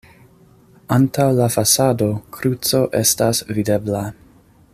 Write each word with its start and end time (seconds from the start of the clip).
Antaŭ 0.95 1.27
la 1.39 1.49
fasado 1.57 2.09
kruco 2.39 2.83
estas 3.05 3.45
videbla. 3.59 4.05